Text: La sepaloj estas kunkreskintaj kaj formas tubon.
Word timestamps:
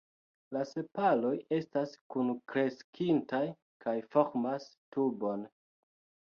La 0.55 0.61
sepaloj 0.69 1.33
estas 1.57 1.93
kunkreskintaj 2.15 3.43
kaj 3.87 3.97
formas 4.17 4.69
tubon. 4.99 5.49